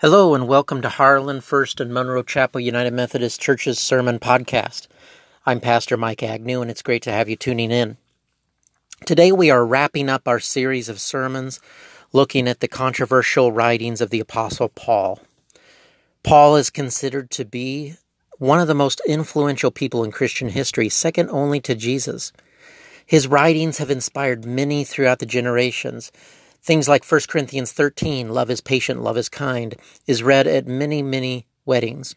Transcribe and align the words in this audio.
Hello 0.00 0.32
and 0.32 0.46
welcome 0.46 0.80
to 0.82 0.88
Harlan 0.88 1.40
First 1.40 1.80
and 1.80 1.92
Monroe 1.92 2.22
Chapel 2.22 2.60
United 2.60 2.92
Methodist 2.92 3.40
Church's 3.40 3.80
Sermon 3.80 4.20
Podcast. 4.20 4.86
I'm 5.44 5.58
Pastor 5.58 5.96
Mike 5.96 6.22
Agnew 6.22 6.62
and 6.62 6.70
it's 6.70 6.82
great 6.82 7.02
to 7.02 7.10
have 7.10 7.28
you 7.28 7.34
tuning 7.34 7.72
in. 7.72 7.96
Today 9.04 9.32
we 9.32 9.50
are 9.50 9.66
wrapping 9.66 10.08
up 10.08 10.28
our 10.28 10.38
series 10.38 10.88
of 10.88 11.00
sermons 11.00 11.58
looking 12.12 12.46
at 12.46 12.60
the 12.60 12.68
controversial 12.68 13.50
writings 13.50 14.00
of 14.00 14.10
the 14.10 14.20
Apostle 14.20 14.68
Paul. 14.68 15.18
Paul 16.22 16.54
is 16.54 16.70
considered 16.70 17.28
to 17.32 17.44
be 17.44 17.94
one 18.36 18.60
of 18.60 18.68
the 18.68 18.76
most 18.76 19.02
influential 19.04 19.72
people 19.72 20.04
in 20.04 20.12
Christian 20.12 20.50
history, 20.50 20.88
second 20.88 21.28
only 21.30 21.58
to 21.62 21.74
Jesus. 21.74 22.32
His 23.04 23.26
writings 23.26 23.78
have 23.78 23.90
inspired 23.90 24.44
many 24.44 24.84
throughout 24.84 25.18
the 25.18 25.26
generations 25.26 26.12
Things 26.62 26.88
like 26.88 27.04
1 27.04 27.20
Corinthians 27.28 27.72
13, 27.72 28.30
love 28.30 28.50
is 28.50 28.60
patient, 28.60 29.02
love 29.02 29.16
is 29.16 29.28
kind, 29.28 29.76
is 30.06 30.22
read 30.22 30.46
at 30.46 30.66
many, 30.66 31.02
many 31.02 31.46
weddings. 31.64 32.14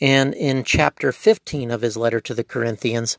And 0.00 0.34
in 0.34 0.64
chapter 0.64 1.12
15 1.12 1.70
of 1.70 1.82
his 1.82 1.96
letter 1.96 2.20
to 2.20 2.34
the 2.34 2.44
Corinthians, 2.44 3.16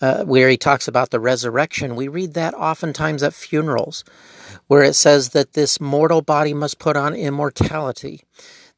uh, 0.00 0.24
where 0.24 0.48
he 0.48 0.56
talks 0.56 0.88
about 0.88 1.10
the 1.10 1.20
resurrection, 1.20 1.94
we 1.94 2.08
read 2.08 2.34
that 2.34 2.54
oftentimes 2.54 3.22
at 3.22 3.34
funerals, 3.34 4.04
where 4.66 4.82
it 4.82 4.94
says 4.94 5.30
that 5.30 5.52
this 5.52 5.80
mortal 5.80 6.22
body 6.22 6.54
must 6.54 6.78
put 6.78 6.96
on 6.96 7.14
immortality, 7.14 8.22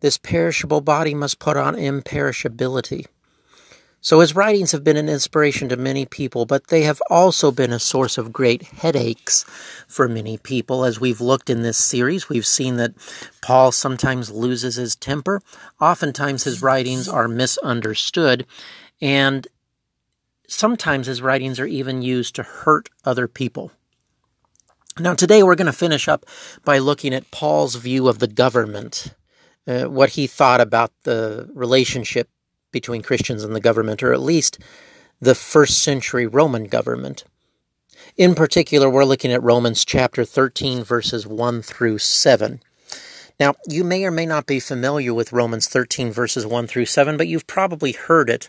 this 0.01 0.19
perishable 0.19 0.81
body 0.81 1.15
must 1.15 1.39
put 1.39 1.57
on 1.57 1.77
imperishability. 1.77 3.07
So 4.05 4.19
his 4.19 4.35
writings 4.35 4.73
have 4.73 4.83
been 4.83 4.97
an 4.97 5.09
inspiration 5.09 5.69
to 5.69 5.77
many 5.77 6.05
people, 6.07 6.45
but 6.45 6.67
they 6.67 6.83
have 6.83 7.01
also 7.09 7.53
been 7.53 7.73
a 7.73 7.79
source 7.79 8.19
of 8.19 8.33
great 8.33 8.63
headaches 8.63 9.45
for 9.87 10.09
many 10.09 10.37
people. 10.39 10.85
As 10.85 11.01
we've 11.01 11.21
looked 11.21 11.49
in 11.49 11.63
this 11.63 11.77
series, 11.79 12.29
we've 12.29 12.45
seen 12.45 12.79
that 12.79 12.95
Paul 13.43 13.71
sometimes 13.71 14.29
loses 14.29 14.75
his 14.75 14.97
temper. 14.97 15.41
Oftentimes 15.81 16.43
his 16.43 16.61
writings 16.61 17.09
are 17.09 17.29
misunderstood, 17.29 18.45
and 19.01 19.47
sometimes 20.49 21.07
his 21.07 21.23
writings 21.23 21.61
are 21.61 21.67
even 21.67 22.03
used 22.03 22.35
to 22.35 22.43
hurt 22.43 22.89
other 23.05 23.29
people. 23.29 23.71
Now, 24.99 25.15
today 25.15 25.45
we're 25.45 25.55
going 25.55 25.67
to 25.67 25.73
finish 25.73 26.09
up 26.09 26.27
by 26.65 26.79
looking 26.79 27.15
at 27.15 27.31
Paul's 27.31 27.77
view 27.77 28.09
of 28.09 28.19
the 28.19 28.27
government, 28.27 29.15
uh, 29.69 29.85
what 29.85 30.11
he 30.11 30.27
thought 30.27 30.61
about 30.61 30.91
the 31.05 31.49
relationship 31.55 32.29
between 32.73 33.03
Christians 33.03 33.45
and 33.45 33.55
the 33.55 33.61
government, 33.61 34.03
or 34.03 34.13
at 34.13 34.21
least 34.21 34.59
the 35.21 35.35
first 35.35 35.83
century 35.83 36.27
Roman 36.27 36.65
government. 36.65 37.25
In 38.17 38.35
particular, 38.35 38.91
we're 38.91 39.05
looking 39.05 39.33
at 39.33 39.43
Romans 39.43 39.85
chapter 39.85 40.25
13, 40.25 40.83
verses 40.83 41.27
1 41.27 41.63
through 41.63 41.99
7. 41.99 42.61
Now, 43.39 43.55
you 43.67 43.85
may 43.85 44.05
or 44.05 44.11
may 44.11 44.27
not 44.27 44.47
be 44.47 44.61
familiar 44.61 45.15
with 45.15 45.33
Romans 45.33 45.69
13, 45.69 46.13
verses 46.13 46.47
1 46.47 46.67
through 46.67 46.87
7, 46.87 47.17
but 47.17 47.29
you've 47.29 47.47
probably 47.47 47.93
heard 47.93 48.29
it 48.29 48.49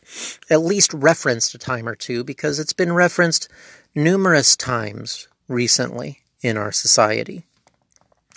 at 0.49 0.61
least 0.61 0.93
referenced 0.93 1.55
a 1.55 1.57
time 1.57 1.87
or 1.87 1.95
two 1.95 2.23
because 2.23 2.59
it's 2.59 2.73
been 2.73 2.93
referenced 2.93 3.47
numerous 3.95 4.55
times 4.55 5.27
recently 5.47 6.19
in 6.41 6.57
our 6.57 6.71
society. 6.71 7.43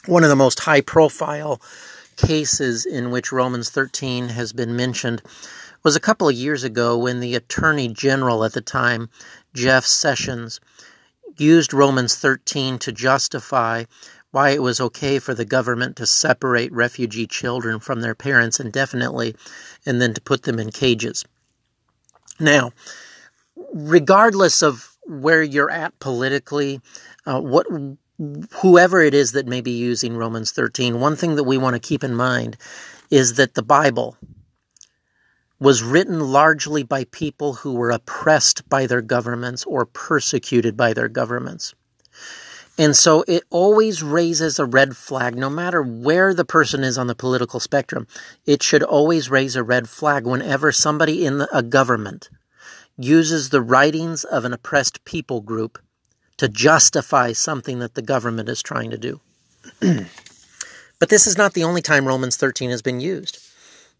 One 0.06 0.22
of 0.22 0.30
the 0.30 0.36
most 0.36 0.60
high 0.60 0.80
profile 0.80 1.60
cases 2.16 2.86
in 2.86 3.10
which 3.10 3.32
Romans 3.32 3.70
13 3.70 4.28
has 4.30 4.52
been 4.52 4.76
mentioned 4.76 5.22
was 5.82 5.96
a 5.96 6.00
couple 6.00 6.28
of 6.28 6.34
years 6.34 6.64
ago 6.64 6.96
when 6.96 7.20
the 7.20 7.34
Attorney 7.34 7.88
General 7.88 8.44
at 8.44 8.52
the 8.52 8.60
time, 8.60 9.08
Jeff 9.54 9.84
Sessions, 9.84 10.60
used 11.36 11.74
Romans 11.74 12.16
13 12.16 12.78
to 12.78 12.92
justify 12.92 13.84
why 14.30 14.50
it 14.50 14.62
was 14.62 14.80
okay 14.80 15.18
for 15.18 15.34
the 15.34 15.44
government 15.44 15.96
to 15.96 16.06
separate 16.06 16.72
refugee 16.72 17.26
children 17.26 17.80
from 17.80 18.00
their 18.00 18.14
parents 18.14 18.60
indefinitely 18.60 19.34
and 19.84 20.00
then 20.00 20.12
to 20.14 20.20
put 20.20 20.42
them 20.42 20.58
in 20.58 20.70
cages. 20.70 21.24
Now, 22.38 22.72
regardless 23.72 24.62
of 24.62 24.96
where 25.04 25.42
you're 25.42 25.70
at 25.70 25.98
politically, 26.00 26.80
uh, 27.24 27.40
what 27.40 27.66
whoever 28.60 29.00
it 29.00 29.14
is 29.14 29.32
that 29.32 29.46
may 29.46 29.60
be 29.60 29.72
using 29.72 30.16
Romans 30.16 30.52
13, 30.52 31.00
one 31.00 31.16
thing 31.16 31.36
that 31.36 31.44
we 31.44 31.58
want 31.58 31.74
to 31.74 31.80
keep 31.80 32.02
in 32.02 32.14
mind 32.14 32.56
is 33.10 33.34
that 33.34 33.54
the 33.54 33.62
Bible, 33.62 34.16
was 35.58 35.82
written 35.82 36.20
largely 36.20 36.82
by 36.82 37.04
people 37.04 37.54
who 37.54 37.74
were 37.74 37.90
oppressed 37.90 38.68
by 38.68 38.86
their 38.86 39.00
governments 39.00 39.64
or 39.64 39.86
persecuted 39.86 40.76
by 40.76 40.92
their 40.92 41.08
governments. 41.08 41.74
And 42.78 42.94
so 42.94 43.24
it 43.26 43.44
always 43.48 44.02
raises 44.02 44.58
a 44.58 44.66
red 44.66 44.96
flag, 44.96 45.34
no 45.34 45.48
matter 45.48 45.82
where 45.82 46.34
the 46.34 46.44
person 46.44 46.84
is 46.84 46.98
on 46.98 47.06
the 47.06 47.14
political 47.14 47.58
spectrum. 47.58 48.06
It 48.44 48.62
should 48.62 48.82
always 48.82 49.30
raise 49.30 49.56
a 49.56 49.62
red 49.62 49.88
flag 49.88 50.26
whenever 50.26 50.72
somebody 50.72 51.24
in 51.24 51.46
a 51.52 51.62
government 51.62 52.28
uses 52.98 53.48
the 53.48 53.62
writings 53.62 54.24
of 54.24 54.44
an 54.44 54.52
oppressed 54.52 55.04
people 55.04 55.40
group 55.40 55.78
to 56.36 56.48
justify 56.48 57.32
something 57.32 57.78
that 57.78 57.94
the 57.94 58.02
government 58.02 58.50
is 58.50 58.62
trying 58.62 58.90
to 58.90 58.98
do. 58.98 59.20
but 60.98 61.08
this 61.08 61.26
is 61.26 61.38
not 61.38 61.54
the 61.54 61.64
only 61.64 61.80
time 61.80 62.06
Romans 62.06 62.36
13 62.36 62.68
has 62.68 62.82
been 62.82 63.00
used 63.00 63.45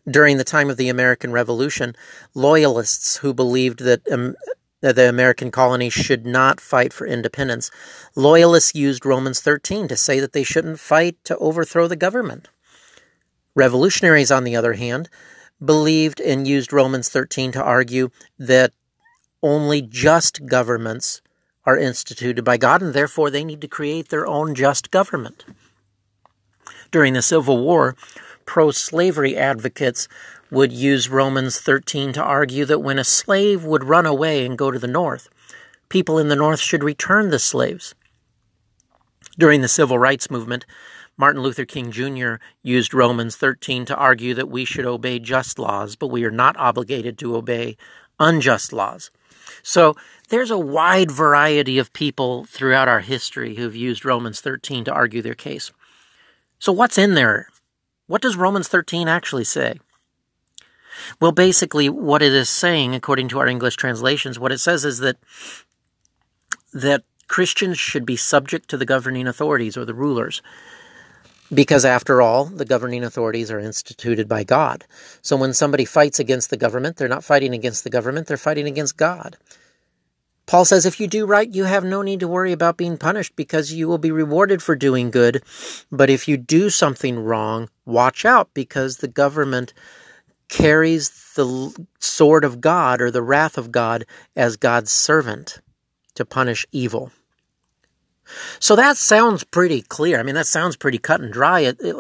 during 0.09 0.39
the 0.39 0.44
time 0.44 0.71
of 0.71 0.77
the 0.77 0.89
American 0.89 1.33
Revolution, 1.33 1.97
loyalists 2.34 3.19
who 3.19 3.34
believed 3.34 3.81
that, 3.81 4.06
um, 4.11 4.37
that 4.81 4.97
the 4.97 5.09
American 5.09 5.50
colonies 5.50 5.93
should 5.93 6.25
not 6.25 6.61
fight 6.61 6.93
for 6.93 7.06
independence, 7.06 7.71
loyalists 8.15 8.75
used 8.75 9.05
Romans 9.05 9.41
13 9.41 9.89
to 9.89 9.97
say 9.97 10.21
that 10.21 10.33
they 10.33 10.44
shouldn't 10.44 10.78
fight 10.78 11.17
to 11.25 11.37
overthrow 11.39 11.89
the 11.89 11.97
government. 11.97 12.49
Revolutionaries, 13.55 14.31
on 14.31 14.44
the 14.44 14.55
other 14.55 14.75
hand, 14.75 15.09
believed 15.65 16.21
and 16.21 16.47
used 16.47 16.73
Romans 16.73 17.09
13 17.09 17.53
to 17.53 17.62
argue 17.62 18.11
that 18.38 18.73
only 19.43 19.81
just 19.81 20.47
governments 20.47 21.23
are 21.65 21.78
instituted 21.78 22.44
by 22.44 22.56
God, 22.56 22.83
and 22.83 22.94
therefore 22.94 23.31
they 23.31 23.44
need 23.44 23.61
to 23.61 23.69
create 23.69 24.09
their 24.09 24.27
own 24.27 24.55
just 24.55 24.91
government. 24.91 25.44
During 26.93 27.15
the 27.15 27.23
Civil 27.23 27.59
War, 27.59 27.97
pro 28.46 28.70
slavery 28.70 29.36
advocates 29.36 30.08
would 30.50 30.72
use 30.72 31.10
Romans 31.10 31.60
13 31.60 32.12
to 32.14 32.22
argue 32.22 32.64
that 32.64 32.78
when 32.78 32.98
a 32.98 33.04
slave 33.04 33.64
would 33.64 33.84
run 33.84 34.06
away 34.06 34.46
and 34.46 34.56
go 34.56 34.70
to 34.70 34.78
the 34.78 34.86
North, 34.86 35.28
people 35.88 36.18
in 36.18 36.28
the 36.28 36.36
North 36.36 36.60
should 36.60 36.84
return 36.84 37.30
the 37.30 37.38
slaves. 37.38 37.94
During 39.38 39.60
the 39.60 39.68
Civil 39.68 39.98
Rights 39.98 40.30
Movement, 40.30 40.64
Martin 41.18 41.42
Luther 41.42 41.64
King 41.64 41.90
Jr. 41.90 42.34
used 42.62 42.94
Romans 42.94 43.36
13 43.36 43.84
to 43.86 43.96
argue 43.96 44.34
that 44.34 44.48
we 44.48 44.64
should 44.64 44.86
obey 44.86 45.18
just 45.18 45.58
laws, 45.58 45.96
but 45.96 46.08
we 46.08 46.24
are 46.24 46.30
not 46.30 46.56
obligated 46.56 47.18
to 47.18 47.36
obey 47.36 47.76
unjust 48.20 48.72
laws. 48.72 49.10
So 49.62 49.94
there's 50.28 50.50
a 50.50 50.58
wide 50.58 51.10
variety 51.10 51.78
of 51.78 51.92
people 51.92 52.44
throughout 52.44 52.88
our 52.88 53.00
history 53.00 53.56
who've 53.56 53.76
used 53.76 54.04
Romans 54.04 54.40
13 54.40 54.84
to 54.84 54.92
argue 54.92 55.22
their 55.22 55.34
case. 55.34 55.72
So 56.58 56.72
what's 56.72 56.98
in 56.98 57.14
there 57.14 57.48
what 58.06 58.22
does 58.22 58.37
Romans 58.37 58.69
13 58.69 59.09
actually 59.09 59.44
say? 59.44 59.81
Well, 61.21 61.33
basically, 61.33 61.89
what 61.89 62.22
it 62.22 62.33
is 62.33 62.49
saying, 62.49 62.94
according 62.94 63.28
to 63.28 63.39
our 63.39 63.47
English 63.47 63.77
translations, 63.77 64.39
what 64.39 64.53
it 64.53 64.59
says 64.59 64.84
is 64.84 64.99
that 64.99 65.17
that 66.72 67.05
Christians 67.28 67.78
should 67.78 68.06
be 68.06 68.17
subject 68.17 68.69
to 68.71 68.77
the 68.77 68.84
governing 68.84 69.27
authorities 69.27 69.77
or 69.77 69.84
the 69.84 69.94
rulers. 69.94 70.43
Because 71.53 71.84
after 71.84 72.21
all, 72.21 72.44
the 72.44 72.65
governing 72.65 73.05
authorities 73.05 73.50
are 73.50 73.61
instituted 73.61 74.28
by 74.28 74.43
God. 74.44 74.84
So 75.23 75.37
when 75.37 75.55
somebody 75.55 75.84
fights 75.84 76.19
against 76.19 76.50
the 76.50 76.56
government, 76.56 76.97
they're 76.97 77.09
not 77.09 77.25
fighting 77.25 77.55
against 77.55 77.84
the 77.84 77.91
government, 77.91 78.27
they're 78.27 78.37
fighting 78.37 78.67
against 78.67 78.97
God. 78.97 79.37
Paul 80.46 80.64
says 80.64 80.86
if 80.86 81.00
you 81.00 81.08
do 81.08 81.26
right, 81.26 81.52
you 81.52 81.64
have 81.64 81.84
no 81.84 82.02
need 82.02 82.20
to 82.20 82.28
worry 82.28 82.52
about 82.52 82.76
being 82.76 82.96
punished 82.96 83.34
because 83.34 83.72
you 83.72 83.88
will 83.88 83.98
be 83.98 84.12
rewarded 84.12 84.62
for 84.62 84.76
doing 84.76 85.10
good. 85.10 85.42
But 85.90 86.08
if 86.08 86.28
you 86.28 86.36
do 86.36 86.70
something 86.70 87.18
wrong, 87.18 87.68
watch 87.84 88.25
out 88.25 88.50
because 88.54 88.98
the 88.98 89.08
government 89.08 89.75
carries 90.48 91.10
the 91.34 91.87
sword 91.98 92.44
of 92.44 92.60
God 92.60 93.00
or 93.00 93.10
the 93.10 93.22
wrath 93.22 93.58
of 93.58 93.72
God 93.72 94.04
as 94.37 94.56
God's 94.56 94.93
servant 94.93 95.60
to 96.14 96.25
punish 96.25 96.64
evil. 96.70 97.10
So 98.58 98.76
that 98.76 98.96
sounds 98.96 99.44
pretty 99.44 99.82
clear. 99.82 100.19
I 100.19 100.22
mean, 100.22 100.34
that 100.34 100.46
sounds 100.46 100.76
pretty 100.76 100.99
cut 100.99 101.20
and 101.20 101.32
dry. 101.32 101.60
It, 101.60 101.78
it 101.81 101.96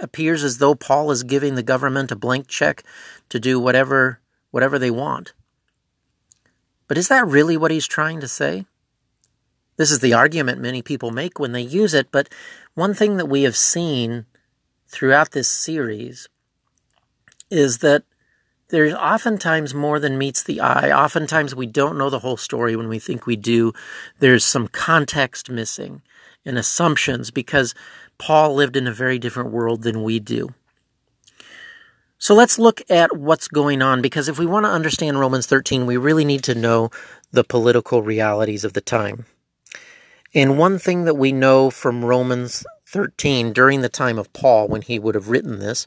appears 0.00 0.44
as 0.44 0.58
though 0.58 0.74
Paul 0.74 1.10
is 1.10 1.22
giving 1.22 1.54
the 1.54 1.62
government 1.62 2.12
a 2.12 2.16
blank 2.16 2.48
check 2.48 2.82
to 3.28 3.40
do 3.40 3.58
whatever 3.58 4.20
whatever 4.50 4.78
they 4.78 4.90
want. 4.90 5.32
But 6.86 6.98
is 6.98 7.08
that 7.08 7.26
really 7.26 7.56
what 7.56 7.70
he's 7.70 7.86
trying 7.86 8.20
to 8.20 8.28
say? 8.28 8.66
This 9.76 9.90
is 9.90 10.00
the 10.00 10.14
argument 10.14 10.60
many 10.60 10.82
people 10.82 11.10
make 11.10 11.38
when 11.38 11.52
they 11.52 11.60
use 11.60 11.94
it, 11.94 12.12
but 12.12 12.28
one 12.74 12.94
thing 12.94 13.16
that 13.16 13.26
we 13.26 13.42
have 13.42 13.56
seen 13.56 14.26
throughout 14.88 15.32
this 15.32 15.48
series 15.48 16.28
is 17.50 17.78
that 17.78 18.04
there's 18.68 18.94
oftentimes 18.94 19.74
more 19.74 20.00
than 20.00 20.18
meets 20.18 20.42
the 20.42 20.60
eye. 20.60 20.90
Oftentimes 20.90 21.54
we 21.54 21.66
don't 21.66 21.98
know 21.98 22.10
the 22.10 22.20
whole 22.20 22.36
story 22.36 22.76
when 22.76 22.88
we 22.88 22.98
think 22.98 23.26
we 23.26 23.36
do. 23.36 23.72
There's 24.18 24.44
some 24.44 24.68
context 24.68 25.50
missing 25.50 26.02
and 26.44 26.56
assumptions 26.56 27.30
because 27.30 27.74
Paul 28.18 28.54
lived 28.54 28.76
in 28.76 28.86
a 28.86 28.92
very 28.92 29.18
different 29.18 29.50
world 29.50 29.82
than 29.82 30.02
we 30.02 30.18
do. 30.18 30.54
So 32.24 32.34
let's 32.34 32.58
look 32.58 32.80
at 32.88 33.14
what's 33.14 33.48
going 33.48 33.82
on 33.82 34.00
because 34.00 34.30
if 34.30 34.38
we 34.38 34.46
want 34.46 34.64
to 34.64 34.70
understand 34.70 35.20
Romans 35.20 35.44
13, 35.44 35.84
we 35.84 35.98
really 35.98 36.24
need 36.24 36.42
to 36.44 36.54
know 36.54 36.88
the 37.32 37.44
political 37.44 38.00
realities 38.00 38.64
of 38.64 38.72
the 38.72 38.80
time. 38.80 39.26
And 40.34 40.56
one 40.56 40.78
thing 40.78 41.04
that 41.04 41.16
we 41.16 41.32
know 41.32 41.68
from 41.68 42.02
Romans 42.02 42.64
13 42.86 43.52
during 43.52 43.82
the 43.82 43.90
time 43.90 44.18
of 44.18 44.32
Paul, 44.32 44.68
when 44.68 44.80
he 44.80 44.98
would 44.98 45.14
have 45.14 45.28
written 45.28 45.58
this, 45.58 45.86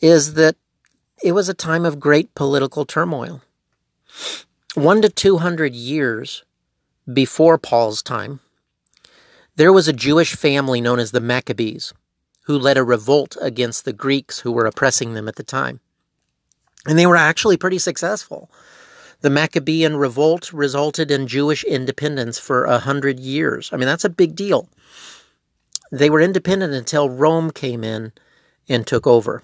is 0.00 0.32
that 0.32 0.56
it 1.22 1.32
was 1.32 1.50
a 1.50 1.54
time 1.68 1.84
of 1.84 2.00
great 2.00 2.34
political 2.34 2.86
turmoil. 2.86 3.42
One 4.72 5.02
to 5.02 5.10
200 5.10 5.74
years 5.74 6.44
before 7.12 7.58
Paul's 7.58 8.02
time, 8.02 8.40
there 9.56 9.70
was 9.70 9.86
a 9.86 9.92
Jewish 9.92 10.34
family 10.34 10.80
known 10.80 10.98
as 10.98 11.10
the 11.10 11.20
Maccabees 11.20 11.92
who 12.42 12.58
led 12.58 12.76
a 12.76 12.84
revolt 12.84 13.36
against 13.40 13.84
the 13.84 13.92
Greeks 13.92 14.40
who 14.40 14.52
were 14.52 14.66
oppressing 14.66 15.14
them 15.14 15.28
at 15.28 15.36
the 15.36 15.42
time. 15.42 15.80
And 16.86 16.98
they 16.98 17.06
were 17.06 17.16
actually 17.16 17.56
pretty 17.56 17.78
successful. 17.78 18.50
The 19.20 19.30
Maccabean 19.30 19.96
revolt 19.96 20.52
resulted 20.52 21.10
in 21.10 21.28
Jewish 21.28 21.62
independence 21.62 22.40
for 22.40 22.64
a 22.64 22.80
hundred 22.80 23.20
years. 23.20 23.70
I 23.72 23.76
mean, 23.76 23.86
that's 23.86 24.04
a 24.04 24.10
big 24.10 24.34
deal. 24.34 24.68
They 25.92 26.10
were 26.10 26.20
independent 26.20 26.72
until 26.72 27.08
Rome 27.08 27.52
came 27.52 27.84
in 27.84 28.12
and 28.68 28.86
took 28.86 29.06
over. 29.06 29.42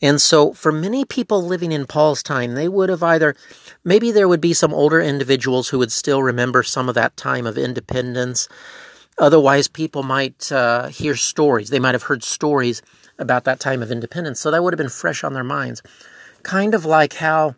And 0.00 0.20
so, 0.20 0.52
for 0.52 0.70
many 0.70 1.04
people 1.04 1.42
living 1.42 1.72
in 1.72 1.86
Paul's 1.86 2.22
time, 2.22 2.54
they 2.54 2.68
would 2.68 2.90
have 2.90 3.02
either, 3.02 3.34
maybe 3.82 4.12
there 4.12 4.28
would 4.28 4.40
be 4.40 4.52
some 4.52 4.74
older 4.74 5.00
individuals 5.00 5.68
who 5.68 5.78
would 5.78 5.92
still 5.92 6.22
remember 6.22 6.62
some 6.62 6.88
of 6.88 6.94
that 6.94 7.16
time 7.16 7.46
of 7.46 7.56
independence. 7.56 8.48
Otherwise, 9.18 9.68
people 9.68 10.02
might 10.02 10.50
uh, 10.50 10.88
hear 10.88 11.14
stories. 11.14 11.70
They 11.70 11.78
might 11.78 11.94
have 11.94 12.04
heard 12.04 12.24
stories 12.24 12.82
about 13.18 13.44
that 13.44 13.60
time 13.60 13.82
of 13.82 13.90
independence. 13.90 14.40
So, 14.40 14.50
that 14.50 14.62
would 14.62 14.72
have 14.72 14.78
been 14.78 14.88
fresh 14.88 15.22
on 15.22 15.34
their 15.34 15.44
minds. 15.44 15.82
Kind 16.42 16.74
of 16.74 16.84
like 16.84 17.14
how 17.14 17.54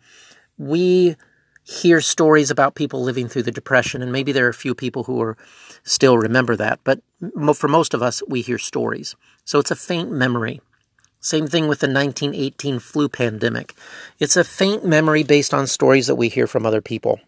we 0.57 1.15
hear 1.63 1.99
stories 1.99 2.49
about 2.51 2.75
people 2.75 3.01
living 3.01 3.27
through 3.27 3.43
the 3.43 3.51
Depression, 3.51 4.01
and 4.01 4.11
maybe 4.11 4.31
there 4.31 4.45
are 4.45 4.49
a 4.49 4.53
few 4.53 4.73
people 4.73 5.03
who 5.03 5.21
are 5.21 5.35
still 5.83 6.17
remember 6.17 6.55
that, 6.55 6.79
but 6.83 7.01
for 7.55 7.67
most 7.67 7.93
of 7.93 8.01
us, 8.01 8.21
we 8.27 8.41
hear 8.41 8.57
stories. 8.57 9.15
So, 9.43 9.59
it's 9.59 9.71
a 9.71 9.75
faint 9.75 10.11
memory. 10.11 10.61
Same 11.19 11.47
thing 11.47 11.67
with 11.67 11.79
the 11.79 11.87
1918 11.87 12.79
flu 12.79 13.09
pandemic. 13.09 13.73
It's 14.19 14.37
a 14.37 14.43
faint 14.43 14.85
memory 14.85 15.23
based 15.23 15.53
on 15.53 15.67
stories 15.67 16.07
that 16.07 16.15
we 16.15 16.29
hear 16.29 16.47
from 16.47 16.65
other 16.65 16.81
people. 16.81 17.19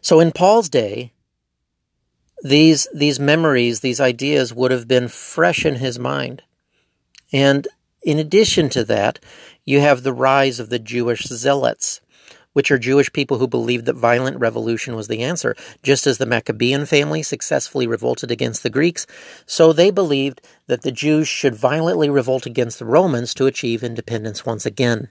So 0.00 0.20
in 0.20 0.32
Paul's 0.32 0.68
day, 0.68 1.12
these 2.42 2.88
these 2.94 3.18
memories, 3.18 3.80
these 3.80 4.00
ideas 4.00 4.54
would 4.54 4.70
have 4.70 4.88
been 4.88 5.08
fresh 5.08 5.64
in 5.64 5.76
his 5.76 5.98
mind. 5.98 6.42
And 7.32 7.68
in 8.02 8.18
addition 8.18 8.68
to 8.70 8.84
that, 8.84 9.18
you 9.64 9.80
have 9.80 10.02
the 10.02 10.12
rise 10.12 10.60
of 10.60 10.70
the 10.70 10.78
Jewish 10.78 11.24
zealots 11.24 12.00
which 12.58 12.72
are 12.72 12.78
Jewish 12.78 13.12
people 13.12 13.38
who 13.38 13.46
believed 13.46 13.86
that 13.86 13.94
violent 13.94 14.36
revolution 14.40 14.96
was 14.96 15.06
the 15.06 15.22
answer. 15.22 15.54
Just 15.84 16.08
as 16.08 16.18
the 16.18 16.26
Maccabean 16.26 16.86
family 16.86 17.22
successfully 17.22 17.86
revolted 17.86 18.32
against 18.32 18.64
the 18.64 18.68
Greeks, 18.68 19.06
so 19.46 19.72
they 19.72 19.92
believed 19.92 20.40
that 20.66 20.82
the 20.82 20.90
Jews 20.90 21.28
should 21.28 21.54
violently 21.54 22.10
revolt 22.10 22.46
against 22.46 22.80
the 22.80 22.84
Romans 22.84 23.32
to 23.34 23.46
achieve 23.46 23.84
independence 23.84 24.44
once 24.44 24.66
again. 24.66 25.08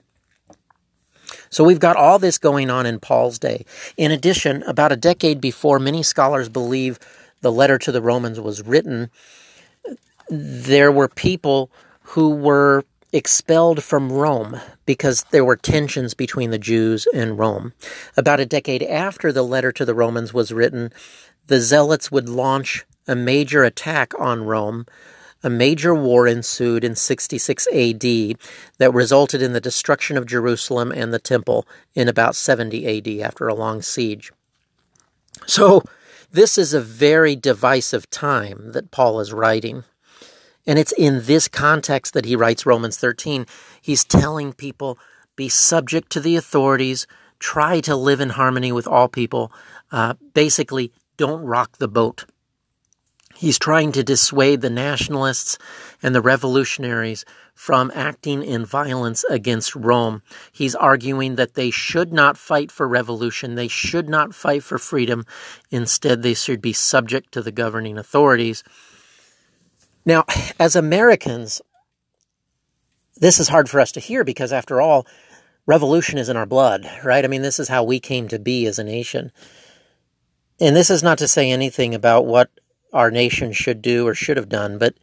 So 1.49 1.63
we've 1.63 1.79
got 1.79 1.95
all 1.95 2.19
this 2.19 2.37
going 2.37 2.69
on 2.69 2.85
in 2.85 2.99
Paul's 2.99 3.39
day. 3.39 3.65
In 3.95 4.11
addition, 4.11 4.63
about 4.63 4.91
a 4.91 4.97
decade 4.97 5.41
before 5.41 5.79
many 5.79 6.03
scholars 6.03 6.49
believe 6.49 6.99
the 7.41 7.51
letter 7.51 7.77
to 7.77 7.91
the 7.91 8.01
Romans 8.01 8.39
was 8.39 8.65
written, 8.65 9.09
there 10.29 10.91
were 10.91 11.07
people 11.07 11.69
who 12.01 12.29
were 12.35 12.83
expelled 13.13 13.83
from 13.83 14.11
Rome 14.11 14.59
because 14.85 15.23
there 15.31 15.45
were 15.45 15.55
tensions 15.55 16.13
between 16.13 16.51
the 16.51 16.59
Jews 16.59 17.07
and 17.13 17.37
Rome. 17.37 17.73
About 18.15 18.39
a 18.39 18.45
decade 18.45 18.83
after 18.83 19.31
the 19.31 19.43
letter 19.43 19.71
to 19.71 19.85
the 19.85 19.93
Romans 19.93 20.33
was 20.33 20.51
written, 20.51 20.91
the 21.47 21.61
Zealots 21.61 22.11
would 22.11 22.27
launch 22.27 22.85
a 23.07 23.15
major 23.15 23.63
attack 23.63 24.13
on 24.19 24.43
Rome. 24.43 24.85
A 25.43 25.49
major 25.49 25.93
war 25.93 26.27
ensued 26.27 26.83
in 26.83 26.95
66 26.95 27.67
AD 27.67 28.01
that 28.79 28.93
resulted 28.93 29.41
in 29.41 29.53
the 29.53 29.61
destruction 29.61 30.17
of 30.17 30.25
Jerusalem 30.25 30.91
and 30.91 31.13
the 31.13 31.19
temple 31.19 31.67
in 31.93 32.07
about 32.07 32.35
70 32.35 32.97
AD 32.97 33.25
after 33.25 33.47
a 33.47 33.53
long 33.53 33.81
siege. 33.81 34.31
So, 35.45 35.83
this 36.31 36.57
is 36.57 36.73
a 36.73 36.81
very 36.81 37.35
divisive 37.35 38.09
time 38.09 38.71
that 38.73 38.91
Paul 38.91 39.19
is 39.19 39.31
writing. 39.31 39.83
And 40.65 40.77
it's 40.77 40.91
in 40.91 41.23
this 41.23 41.47
context 41.47 42.13
that 42.13 42.25
he 42.25 42.35
writes 42.35 42.65
Romans 42.65 42.97
13. 42.97 43.45
He's 43.81 44.03
telling 44.03 44.51
people 44.51 44.99
be 45.37 45.47
subject 45.47 46.11
to 46.11 46.19
the 46.19 46.35
authorities, 46.35 47.07
try 47.39 47.79
to 47.81 47.95
live 47.95 48.19
in 48.19 48.31
harmony 48.31 48.71
with 48.71 48.87
all 48.87 49.07
people. 49.07 49.51
Uh, 49.91 50.15
basically, 50.33 50.91
don't 51.15 51.43
rock 51.43 51.77
the 51.77 51.87
boat. 51.87 52.25
He's 53.37 53.59
trying 53.59 53.91
to 53.91 54.03
dissuade 54.03 54.61
the 54.61 54.69
nationalists 54.71 55.59
and 56.01 56.15
the 56.15 56.21
revolutionaries 56.21 57.23
from 57.53 57.91
acting 57.93 58.41
in 58.43 58.65
violence 58.65 59.23
against 59.25 59.75
Rome. 59.75 60.23
He's 60.51 60.73
arguing 60.73 61.35
that 61.35 61.53
they 61.53 61.69
should 61.69 62.11
not 62.11 62.35
fight 62.35 62.71
for 62.71 62.87
revolution, 62.87 63.53
they 63.53 63.67
should 63.67 64.09
not 64.09 64.33
fight 64.33 64.63
for 64.63 64.79
freedom. 64.79 65.23
Instead, 65.69 66.23
they 66.23 66.33
should 66.33 66.61
be 66.61 66.73
subject 66.73 67.31
to 67.33 67.43
the 67.43 67.51
governing 67.51 67.99
authorities. 67.99 68.63
Now, 70.03 70.25
as 70.59 70.75
Americans, 70.75 71.61
this 73.17 73.39
is 73.39 73.49
hard 73.49 73.69
for 73.69 73.79
us 73.79 73.91
to 73.91 73.99
hear 73.99 74.23
because, 74.23 74.51
after 74.51 74.81
all, 74.81 75.05
revolution 75.67 76.17
is 76.17 76.27
in 76.27 76.37
our 76.37 76.47
blood, 76.47 76.89
right? 77.03 77.23
I 77.23 77.27
mean, 77.27 77.43
this 77.43 77.59
is 77.59 77.67
how 77.67 77.83
we 77.83 77.99
came 77.99 78.27
to 78.29 78.39
be 78.39 78.65
as 78.65 78.79
a 78.79 78.83
nation. 78.83 79.31
And 80.59 80.75
this 80.75 80.89
is 80.89 81.03
not 81.03 81.19
to 81.19 81.27
say 81.27 81.51
anything 81.51 81.93
about 81.93 82.25
what 82.25 82.49
our 82.93 83.11
nation 83.11 83.53
should 83.53 83.81
do 83.81 84.07
or 84.07 84.13
should 84.13 84.37
have 84.37 84.49
done, 84.49 84.77
but 84.77 84.95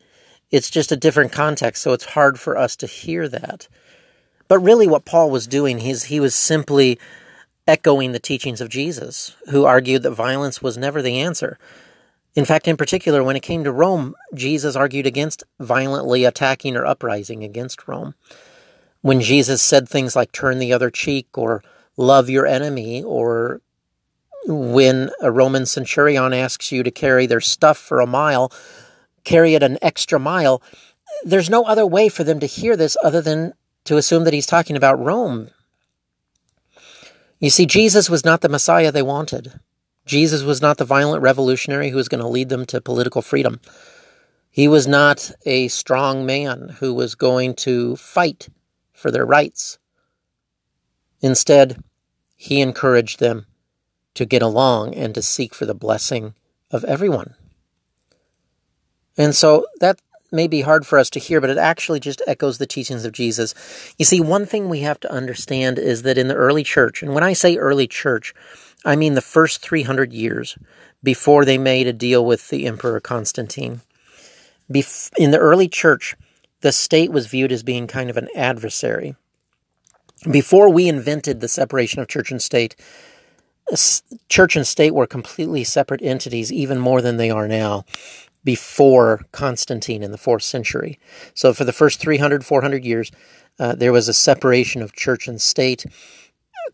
it's 0.51 0.71
just 0.71 0.93
a 0.93 0.97
different 0.97 1.33
context, 1.33 1.83
so 1.83 1.93
it's 1.93 2.05
hard 2.05 2.39
for 2.39 2.57
us 2.57 2.77
to 2.77 2.87
hear 2.87 3.29
that. 3.29 3.69
But 4.49 4.59
really, 4.61 4.87
what 4.87 5.05
Paul 5.05 5.31
was 5.31 5.47
doing, 5.47 5.79
he's, 5.79 6.05
he 6.05 6.21
was 6.21 6.35
simply 6.35 6.99
echoing 7.67 8.13
the 8.13 8.19
teachings 8.19 8.61
of 8.61 8.69
Jesus, 8.69 9.37
who 9.51 9.65
argued 9.65 10.03
that 10.03 10.11
violence 10.11 10.63
was 10.63 10.77
never 10.77 11.01
the 11.01 11.19
answer. 11.19 11.59
In 12.35 12.45
fact, 12.45 12.69
in 12.69 12.77
particular, 12.77 13.23
when 13.23 13.37
it 13.37 13.43
came 13.43 13.65
to 13.65 13.73
Rome, 13.73 14.15
Jesus 14.35 14.77
argued 14.77 15.07
against 15.07 15.45
violently 15.61 16.25
attacking 16.25 16.77
or 16.77 16.85
uprising 16.85 17.43
against 17.45 17.89
Rome. 17.89 18.15
When 19.01 19.21
Jesus 19.21 19.63
said 19.63 19.89
things 19.89 20.17
like 20.17 20.33
turn 20.33 20.59
the 20.59 20.73
other 20.73 20.91
cheek 20.91 21.39
or 21.39 21.63
love 21.97 22.29
your 22.29 22.47
enemy, 22.47 23.03
or 23.03 23.61
when 24.47 25.11
a 25.21 25.31
Roman 25.31 25.67
centurion 25.67 26.33
asks 26.33 26.71
you 26.71 26.83
to 26.83 26.91
carry 26.91 27.27
their 27.27 27.41
stuff 27.41 27.79
for 27.79 28.01
a 28.01 28.07
mile, 28.07 28.53
carry 29.25 29.55
it 29.55 29.63
an 29.63 29.79
extra 29.81 30.19
mile, 30.19 30.63
there's 31.25 31.51
no 31.51 31.65
other 31.65 31.87
way 31.87 32.09
for 32.09 32.25
them 32.25 32.41
to 32.41 32.47
hear 32.47 32.77
this 32.77 32.97
other 33.03 33.21
than 33.21 33.55
to 33.85 33.97
assume 33.97 34.25
that 34.25 34.35
he's 34.35 34.47
talking 34.47 34.77
about 34.77 35.03
Rome. 35.03 35.51
You 37.39 37.51
see, 37.51 37.67
Jesus 37.67 38.09
was 38.09 38.25
not 38.25 38.41
the 38.41 38.49
Messiah 38.49 38.91
they 38.91 39.03
wanted. 39.03 39.61
Jesus 40.07 40.43
was 40.43 40.61
not 40.61 40.79
the 40.79 40.85
violent 40.85 41.23
revolutionary 41.23 41.91
who 41.91 41.97
was 41.97 42.09
going 42.09 42.21
to 42.21 42.29
lead 42.29 42.49
them 42.49 42.67
to 42.67 42.81
political 42.81 43.23
freedom. 43.23 43.61
He 44.51 44.69
was 44.69 44.87
not 44.87 45.31
a 45.45 45.69
strong 45.69 46.25
man 46.25 46.77
who 46.79 46.95
was 46.95 47.15
going 47.15 47.55
to 47.57 47.97
fight 47.97 48.49
for 48.93 49.11
their 49.11 49.27
rights. 49.27 49.79
Instead, 51.21 51.83
he 52.37 52.61
encouraged 52.61 53.21
them 53.21 53.47
to 54.15 54.25
get 54.25 54.43
along 54.43 54.95
and 54.95 55.15
to 55.15 55.23
seek 55.23 55.55
for 55.55 55.67
the 55.67 55.75
blessing 55.75 56.35
of 56.71 56.85
everyone. 56.85 57.35
And 59.17 59.35
so 59.35 59.67
that 59.81 60.01
may 60.33 60.49
be 60.49 60.63
hard 60.63 60.87
for 60.87 60.99
us 60.99 61.11
to 61.11 61.21
hear, 61.21 61.41
but 61.41 61.51
it 61.51 61.59
actually 61.59 62.01
just 62.01 62.23
echoes 62.27 62.59
the 62.59 62.67
teachings 62.67 63.05
of 63.05 63.13
Jesus. 63.13 63.55
You 63.99 64.05
see, 64.05 64.21
one 64.21 64.47
thing 64.47 64.69
we 64.69 64.81
have 64.81 64.99
to 65.01 65.13
understand 65.13 65.79
is 65.79 66.03
that 66.03 66.19
in 66.19 66.27
the 66.29 66.35
early 66.35 66.65
church, 66.65 67.03
and 67.03 67.15
when 67.15 67.23
I 67.23 67.33
say 67.33 67.57
early 67.57 67.87
church, 67.87 68.35
I 68.85 68.97
mean 68.97 69.15
the 69.15 69.21
first 69.21 69.63
300 69.63 70.13
years 70.13 70.59
before 71.03 71.45
they 71.45 71.59
made 71.59 71.87
a 71.87 71.93
deal 71.93 72.25
with 72.25 72.49
the 72.49 72.67
Emperor 72.67 72.99
Constantine. 72.99 73.83
In 74.69 75.31
the 75.31 75.39
early 75.39 75.69
church, 75.69 76.17
the 76.63 76.73
state 76.73 77.13
was 77.13 77.27
viewed 77.27 77.53
as 77.53 77.63
being 77.63 77.87
kind 77.87 78.11
of 78.11 78.17
an 78.17 78.29
adversary. 78.35 79.15
Before 80.31 80.71
we 80.71 80.89
invented 80.89 81.41
the 81.41 81.49
separation 81.49 82.01
of 82.01 82.09
church 82.09 82.31
and 82.31 82.43
state, 82.43 82.75
church 84.29 84.57
and 84.57 84.67
state 84.67 84.95
were 84.95 85.07
completely 85.07 85.65
separate 85.65 86.03
entities, 86.03 86.53
even 86.53 86.79
more 86.79 87.01
than 87.01 87.17
they 87.17 87.31
are 87.31 87.49
now, 87.49 87.85
before 88.45 89.23
Constantine 89.33 90.03
in 90.03 90.11
the 90.11 90.19
fourth 90.19 90.43
century. 90.43 90.99
So, 91.35 91.53
for 91.55 91.65
the 91.65 91.73
first 91.73 92.01
300, 92.01 92.45
400 92.45 92.85
years, 92.85 93.11
uh, 93.59 93.75
there 93.75 93.93
was 93.93 94.09
a 94.09 94.15
separation 94.15 94.83
of 94.83 94.93
church 94.93 95.29
and 95.29 95.41
state. 95.41 95.87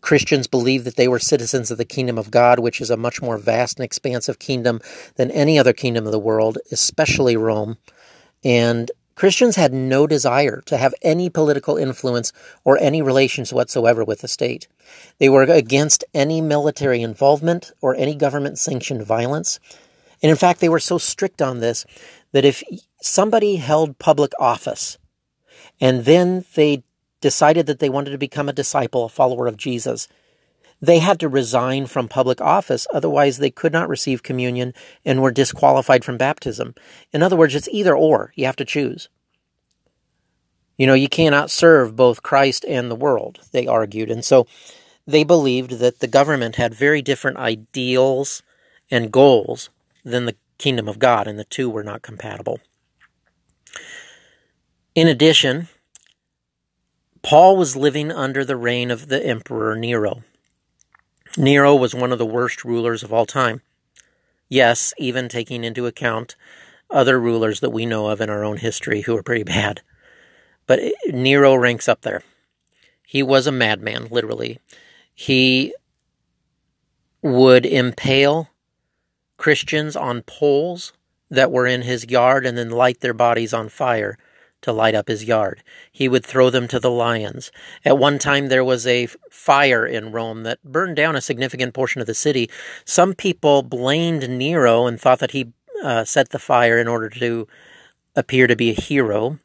Christians 0.01 0.47
believed 0.47 0.85
that 0.85 0.95
they 0.95 1.07
were 1.07 1.19
citizens 1.19 1.69
of 1.69 1.77
the 1.77 1.85
kingdom 1.85 2.17
of 2.17 2.31
God, 2.31 2.59
which 2.59 2.81
is 2.81 2.89
a 2.89 2.97
much 2.97 3.21
more 3.21 3.37
vast 3.37 3.77
and 3.77 3.83
expansive 3.83 4.39
kingdom 4.39 4.79
than 5.15 5.31
any 5.31 5.59
other 5.59 5.73
kingdom 5.73 6.05
of 6.05 6.11
the 6.11 6.19
world, 6.19 6.57
especially 6.71 7.35
Rome. 7.35 7.77
And 8.43 8.89
Christians 9.15 9.55
had 9.55 9.73
no 9.73 10.07
desire 10.07 10.61
to 10.65 10.77
have 10.77 10.95
any 11.01 11.29
political 11.29 11.77
influence 11.77 12.31
or 12.63 12.77
any 12.77 13.01
relations 13.01 13.53
whatsoever 13.53 14.03
with 14.03 14.21
the 14.21 14.27
state. 14.27 14.67
They 15.19 15.29
were 15.29 15.43
against 15.43 16.03
any 16.13 16.41
military 16.41 17.01
involvement 17.01 17.71
or 17.81 17.95
any 17.95 18.15
government 18.15 18.57
sanctioned 18.57 19.03
violence. 19.03 19.59
And 20.23 20.29
in 20.29 20.37
fact, 20.37 20.59
they 20.59 20.69
were 20.69 20.79
so 20.79 20.97
strict 20.97 21.41
on 21.41 21.59
this 21.59 21.85
that 22.31 22.45
if 22.45 22.63
somebody 23.01 23.57
held 23.57 23.99
public 23.99 24.31
office 24.39 24.97
and 25.79 26.05
then 26.05 26.45
they 26.55 26.83
decided 27.19 27.65
that 27.67 27.79
they 27.79 27.89
wanted 27.89 28.11
to 28.11 28.17
become 28.17 28.49
a 28.49 28.53
disciple, 28.53 29.05
a 29.05 29.09
follower 29.09 29.47
of 29.47 29.57
Jesus, 29.57 30.07
they 30.81 30.99
had 30.99 31.19
to 31.19 31.29
resign 31.29 31.85
from 31.85 32.07
public 32.07 32.41
office, 32.41 32.87
otherwise, 32.91 33.37
they 33.37 33.51
could 33.51 33.71
not 33.71 33.87
receive 33.87 34.23
communion 34.23 34.73
and 35.05 35.21
were 35.21 35.31
disqualified 35.31 36.03
from 36.03 36.17
baptism. 36.17 36.73
In 37.13 37.21
other 37.21 37.35
words, 37.35 37.55
it's 37.55 37.69
either 37.71 37.95
or. 37.95 38.33
You 38.35 38.45
have 38.47 38.55
to 38.55 38.65
choose. 38.65 39.07
You 40.77 40.87
know, 40.87 40.95
you 40.95 41.07
cannot 41.07 41.51
serve 41.51 41.95
both 41.95 42.23
Christ 42.23 42.65
and 42.67 42.89
the 42.89 42.95
world, 42.95 43.41
they 43.51 43.67
argued. 43.67 44.09
And 44.09 44.25
so 44.25 44.47
they 45.05 45.23
believed 45.23 45.73
that 45.73 45.99
the 45.99 46.07
government 46.07 46.55
had 46.55 46.73
very 46.73 47.03
different 47.03 47.37
ideals 47.37 48.41
and 48.89 49.11
goals 49.11 49.69
than 50.03 50.25
the 50.25 50.35
kingdom 50.57 50.87
of 50.87 50.97
God, 50.97 51.27
and 51.27 51.37
the 51.37 51.43
two 51.43 51.69
were 51.69 51.83
not 51.83 52.01
compatible. 52.01 52.59
In 54.95 55.07
addition, 55.07 55.67
Paul 57.21 57.55
was 57.55 57.75
living 57.75 58.11
under 58.11 58.43
the 58.43 58.57
reign 58.57 58.89
of 58.89 59.07
the 59.07 59.23
Emperor 59.23 59.75
Nero. 59.75 60.23
Nero 61.37 61.75
was 61.75 61.95
one 61.95 62.11
of 62.11 62.17
the 62.17 62.25
worst 62.25 62.65
rulers 62.65 63.03
of 63.03 63.13
all 63.13 63.25
time. 63.25 63.61
Yes, 64.49 64.93
even 64.97 65.29
taking 65.29 65.63
into 65.63 65.85
account 65.85 66.35
other 66.89 67.19
rulers 67.19 67.61
that 67.61 67.69
we 67.69 67.85
know 67.85 68.07
of 68.07 68.19
in 68.19 68.29
our 68.29 68.43
own 68.43 68.57
history 68.57 69.01
who 69.01 69.15
are 69.15 69.23
pretty 69.23 69.43
bad. 69.43 69.81
But 70.67 70.81
Nero 71.07 71.55
ranks 71.55 71.87
up 71.87 72.01
there. 72.01 72.23
He 73.07 73.23
was 73.23 73.47
a 73.47 73.51
madman, 73.51 74.07
literally. 74.11 74.59
He 75.13 75.73
would 77.21 77.65
impale 77.65 78.49
Christians 79.37 79.95
on 79.95 80.23
poles 80.23 80.93
that 81.29 81.51
were 81.51 81.65
in 81.65 81.83
his 81.83 82.09
yard 82.09 82.45
and 82.45 82.57
then 82.57 82.69
light 82.69 82.99
their 82.99 83.13
bodies 83.13 83.53
on 83.53 83.69
fire 83.69 84.17
to 84.61 84.71
light 84.71 84.95
up 84.95 85.07
his 85.07 85.23
yard. 85.23 85.63
He 85.91 86.07
would 86.07 86.25
throw 86.25 86.49
them 86.49 86.67
to 86.69 86.79
the 86.79 86.91
lions. 86.91 87.51
At 87.83 87.97
one 87.97 88.19
time, 88.19 88.47
there 88.47 88.63
was 88.63 88.85
a 88.85 89.07
fire 89.29 89.85
in 89.85 90.11
Rome 90.11 90.43
that 90.43 90.63
burned 90.63 90.95
down 90.95 91.15
a 91.15 91.21
significant 91.21 91.73
portion 91.73 92.01
of 92.01 92.07
the 92.07 92.13
city. 92.13 92.49
Some 92.85 93.13
people 93.13 93.63
blamed 93.63 94.29
Nero 94.29 94.85
and 94.85 94.99
thought 94.99 95.19
that 95.19 95.31
he 95.31 95.51
uh, 95.83 96.03
set 96.05 96.29
the 96.29 96.39
fire 96.39 96.77
in 96.77 96.87
order 96.87 97.09
to 97.09 97.47
appear 98.15 98.47
to 98.47 98.55
be 98.55 98.69
a 98.69 98.81
hero. 98.81 99.39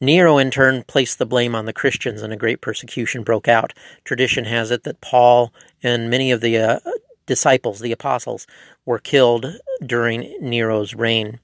Nero, 0.00 0.38
in 0.38 0.50
turn, 0.50 0.82
placed 0.82 1.18
the 1.18 1.26
blame 1.26 1.54
on 1.54 1.64
the 1.64 1.72
Christians, 1.72 2.22
and 2.22 2.32
a 2.32 2.36
great 2.36 2.60
persecution 2.60 3.22
broke 3.22 3.46
out. 3.46 3.72
Tradition 4.02 4.46
has 4.46 4.70
it 4.70 4.82
that 4.82 5.00
Paul 5.00 5.52
and 5.82 6.10
many 6.10 6.32
of 6.32 6.40
the 6.40 6.58
uh, 6.58 6.80
disciples, 7.26 7.80
the 7.80 7.92
apostles, 7.92 8.46
were 8.84 8.98
killed 8.98 9.58
during 9.84 10.36
Nero's 10.40 10.94
reign. 10.94 11.38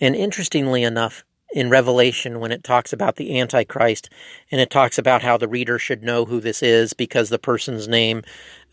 And 0.00 0.16
interestingly 0.16 0.82
enough, 0.82 1.24
in 1.52 1.70
Revelation 1.70 2.40
when 2.40 2.52
it 2.52 2.64
talks 2.64 2.92
about 2.92 3.16
the 3.16 3.38
Antichrist 3.38 4.10
and 4.50 4.60
it 4.60 4.70
talks 4.70 4.98
about 4.98 5.22
how 5.22 5.36
the 5.36 5.48
reader 5.48 5.78
should 5.78 6.02
know 6.02 6.24
who 6.24 6.40
this 6.40 6.62
is 6.62 6.92
because 6.92 7.28
the 7.28 7.38
person's 7.38 7.86
name 7.86 8.22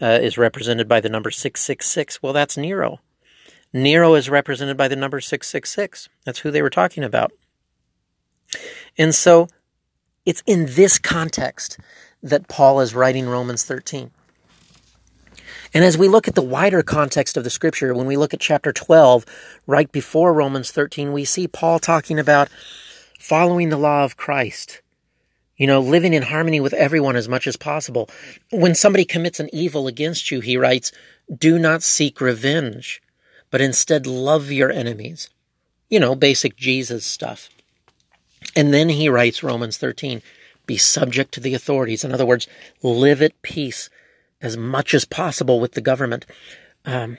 uh, 0.02 0.20
is 0.22 0.38
represented 0.38 0.88
by 0.88 1.00
the 1.00 1.10
number 1.10 1.32
666. 1.32 2.22
Well, 2.22 2.34
that's 2.34 2.58
Nero. 2.58 3.00
Nero 3.72 4.16
is 4.16 4.30
represented 4.30 4.78
by 4.78 4.88
the 4.88 4.96
number 4.96 5.20
666. 5.20 6.10
That's 6.26 6.40
who 6.40 6.52
they 6.52 6.62
were 6.62 6.70
talking 6.70 7.04
about. 7.04 7.32
And 8.98 9.16
so 9.16 9.48
it's 10.26 10.44
in 10.46 10.68
this 10.70 11.00
context 11.00 11.80
that 12.22 12.48
Paul 12.48 12.80
is 12.80 12.96
writing 12.96 13.28
Romans 13.28 13.64
13. 13.64 14.12
And 15.74 15.84
as 15.84 15.98
we 15.98 16.08
look 16.08 16.28
at 16.28 16.36
the 16.36 16.42
wider 16.42 16.84
context 16.84 17.36
of 17.36 17.44
the 17.44 17.50
scripture, 17.50 17.94
when 17.94 18.06
we 18.06 18.18
look 18.18 18.34
at 18.34 18.40
chapter 18.40 18.72
12, 18.72 19.26
right 19.66 19.92
before 19.92 20.34
Romans 20.34 20.72
13, 20.72 21.12
we 21.12 21.26
see 21.26 21.48
Paul 21.48 21.80
talking 21.80 22.20
about 22.20 22.50
following 23.20 23.70
the 23.70 23.78
law 23.78 24.04
of 24.04 24.18
Christ. 24.18 24.82
You 25.58 25.68
know, 25.68 25.80
living 25.80 26.14
in 26.14 26.24
harmony 26.24 26.60
with 26.60 26.74
everyone 26.74 27.16
as 27.16 27.30
much 27.30 27.48
as 27.48 27.56
possible. 27.56 28.10
When 28.52 28.76
somebody 28.76 29.06
commits 29.06 29.40
an 29.40 29.50
evil 29.54 29.88
against 29.88 30.30
you, 30.30 30.42
he 30.42 30.58
writes, 30.58 30.92
do 31.36 31.58
not 31.58 31.84
seek 31.84 32.20
revenge, 32.20 33.02
but 33.50 33.62
instead 33.62 34.06
love 34.06 34.52
your 34.52 34.72
enemies. 34.72 35.30
You 35.90 36.00
know, 36.00 36.16
basic 36.16 36.56
Jesus 36.56 37.06
stuff. 37.06 37.50
And 38.56 38.74
then 38.74 38.90
he 38.90 39.10
writes 39.10 39.44
Romans 39.44 39.78
13, 39.78 40.22
be 40.66 40.78
subject 40.78 41.34
to 41.34 41.40
the 41.40 41.54
authorities. 41.54 42.04
In 42.04 42.12
other 42.12 42.26
words, 42.26 42.48
live 42.82 43.22
at 43.22 43.42
peace 43.42 43.90
as 44.44 44.58
much 44.58 44.94
as 44.94 45.06
possible 45.06 45.60
with 45.60 45.72
the 45.72 45.82
government. 45.82 46.28
Um, 46.86 47.18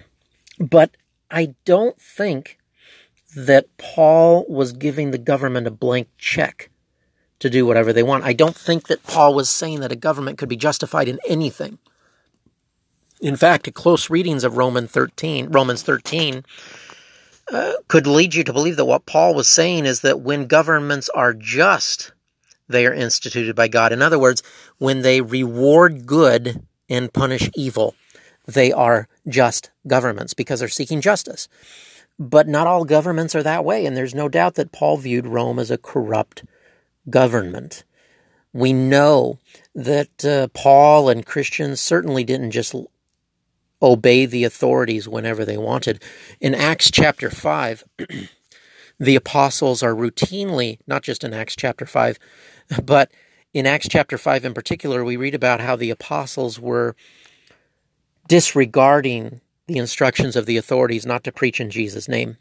but 0.61 0.97
I 1.31 1.54
don't 1.64 2.00
think 2.00 2.59
that 3.35 3.76
Paul 3.78 4.45
was 4.49 4.73
giving 4.73 5.11
the 5.11 5.19
government 5.19 5.66
a 5.66 5.73
blank 5.73 6.09
check 6.19 6.71
to 7.40 7.50
do 7.50 7.66
whatever 7.66 7.93
they 7.93 8.02
want. 8.02 8.25
I 8.25 8.35
don't 8.35 8.54
think 8.54 8.87
that 8.87 9.02
Paul 9.02 9.35
was 9.35 9.50
saying 9.50 9.81
that 9.81 9.90
a 9.90 9.97
government 9.97 10.38
could 10.38 10.49
be 10.49 10.57
justified 10.57 11.09
in 11.09 11.19
anything. 11.26 11.78
In 13.21 13.37
fact, 13.37 13.66
a 13.66 13.73
close 13.73 14.11
readings 14.11 14.45
of 14.45 14.57
Roman 14.57 14.87
13, 14.87 15.50
Romans 15.50 15.83
13 15.83 16.45
uh, 17.52 17.73
could 17.88 18.07
lead 18.07 18.35
you 18.35 18.45
to 18.45 18.52
believe 18.52 18.76
that 18.76 18.85
what 18.85 19.07
Paul 19.07 19.35
was 19.35 19.49
saying 19.49 19.87
is 19.87 20.02
that 20.02 20.21
when 20.21 20.47
governments 20.47 21.09
are 21.11 21.33
just, 21.33 22.12
they 22.69 22.87
are 22.87 22.95
instituted 22.95 23.57
by 23.57 23.69
God. 23.69 23.93
In 23.93 24.02
other 24.02 24.19
words, 24.19 24.43
when 24.78 25.02
they 25.02 25.21
reward 25.21 26.07
good 26.07 26.62
and 26.88 27.12
punish 27.12 27.50
evil. 27.55 27.95
They 28.47 28.73
are 28.73 29.09
just 29.26 29.71
governments 29.87 30.35
because 30.35 30.61
they're 30.61 30.69
seeking 30.69 31.00
justice. 31.00 31.49
But 32.19 32.47
not 32.47 32.67
all 32.67 32.85
governments 32.85 33.35
are 33.35 33.43
that 33.43 33.64
way, 33.64 33.87
and 33.87 33.97
there's 33.97 34.14
no 34.14 34.29
doubt 34.29 34.55
that 34.55 34.73
Paul 34.73 34.99
viewed 34.99 35.26
Rome 35.26 35.59
as 35.59 35.71
a 35.71 35.79
corrupt 35.79 36.45
government. 37.11 37.85
We 38.53 38.73
know 38.73 39.38
that 39.75 40.25
uh, 40.25 40.49
Paul 40.55 41.09
and 41.09 41.26
Christians 41.26 41.81
certainly 41.81 42.23
didn't 42.23 42.53
just 42.53 42.75
obey 43.83 44.26
the 44.26 44.45
authorities 44.45 45.09
whenever 45.09 45.45
they 45.45 45.57
wanted. 45.57 46.03
In 46.41 46.55
Acts 46.55 46.91
chapter 46.91 47.31
5, 47.31 47.85
the 49.00 49.17
apostles 49.17 49.83
are 49.83 49.95
routinely, 49.95 50.79
not 50.87 51.03
just 51.03 51.25
in 51.25 51.35
Acts 51.35 51.57
chapter 51.57 51.85
5, 51.85 52.19
but 52.85 53.11
in 53.54 53.66
Acts 53.66 53.88
chapter 53.88 54.18
5 54.18 54.44
in 54.44 54.52
particular, 54.52 55.04
we 55.04 55.16
read 55.16 55.34
about 55.34 55.61
how 55.61 55.76
the 55.76 55.90
apostles 55.90 56.58
were 56.58 56.96
disregarding 58.26 59.40
the 59.68 59.78
instructions 59.78 60.34
of 60.34 60.44
the 60.44 60.56
authorities 60.56 61.06
not 61.06 61.23
to 61.25 61.32
preach 61.32 61.61
in 61.61 61.70
Jesus' 61.70 62.08
name. 62.08 62.37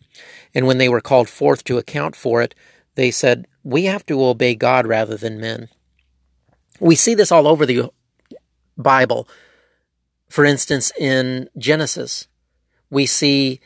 And 0.55 0.65
when 0.65 0.79
they 0.79 0.89
were 0.89 0.99
called 0.99 1.29
forth 1.29 1.63
to 1.65 1.77
account 1.77 2.15
for 2.15 2.41
it, 2.41 2.55
they 2.95 3.11
said, 3.11 3.47
We 3.63 3.85
have 3.85 4.05
to 4.07 4.25
obey 4.25 4.55
God 4.55 4.87
rather 4.87 5.15
than 5.15 5.39
men. 5.39 5.69
We 6.79 6.95
see 6.95 7.13
this 7.13 7.31
all 7.31 7.47
over 7.47 7.65
the 7.65 7.91
Bible. 8.75 9.27
For 10.27 10.43
instance, 10.43 10.91
in 10.99 11.47
Genesis, 11.57 12.27
we 12.89 13.05
see 13.05 13.59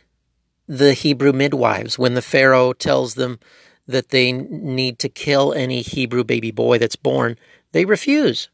the 0.67 0.93
Hebrew 0.93 1.31
midwives 1.31 1.97
when 1.97 2.13
the 2.13 2.21
Pharaoh 2.21 2.73
tells 2.73 3.15
them 3.15 3.39
that 3.87 4.09
they 4.09 4.31
need 4.31 4.99
to 4.99 5.09
kill 5.09 5.53
any 5.53 5.81
Hebrew 5.81 6.23
baby 6.23 6.51
boy 6.51 6.77
that's 6.77 6.95
born, 6.95 7.37
they 7.71 7.85
refuse. 7.85 8.49